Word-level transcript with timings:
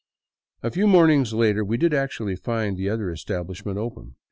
A 0.63 0.71
few 0.71 0.87
mornings 0.87 1.31
later 1.31 1.63
we 1.63 1.77
did 1.77 1.93
actually 1.93 2.35
find 2.35 2.75
the 2.75 2.89
other 2.89 3.11
establishment 3.11 3.77
open. 3.77 4.15